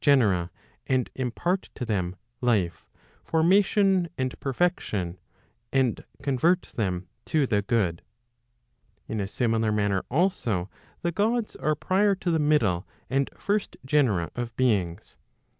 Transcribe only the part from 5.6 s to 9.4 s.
and convert them to the good. In a